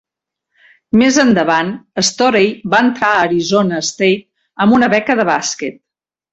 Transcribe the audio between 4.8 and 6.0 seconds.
una beca de bàsquet.